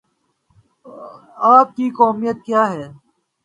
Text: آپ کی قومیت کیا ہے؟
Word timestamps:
آپ 1.51 1.67
کی 1.75 1.89
قومیت 1.97 2.37
کیا 2.45 2.63
ہے؟ 2.73 2.85